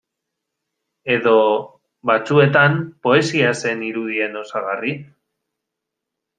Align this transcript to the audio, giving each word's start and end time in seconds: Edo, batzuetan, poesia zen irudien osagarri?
Edo, 1.15 1.33
batzuetan, 2.11 2.79
poesia 3.09 3.53
zen 3.67 3.87
irudien 3.91 4.43
osagarri? 4.45 4.99